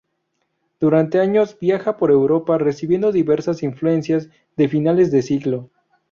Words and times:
Durante 0.79 1.19
unos 1.19 1.29
años 1.29 1.57
viaja 1.61 1.95
por 1.97 2.09
Europa 2.09 2.57
recibiendo 2.57 3.11
diversas 3.11 3.61
influencias 3.61 4.29
de 4.57 4.67
finales 4.67 5.11
de 5.11 5.21
siglo. 5.21 5.69